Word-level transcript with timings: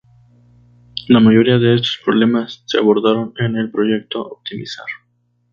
La 1.09 1.19
mayoría 1.19 1.59
de 1.59 1.75
estos 1.75 1.99
problemas 2.03 2.63
se 2.65 2.79
abordaron 2.79 3.35
en 3.37 3.55
el 3.55 3.69
Proyecto 3.69 4.23
Optimizar. 4.25 4.87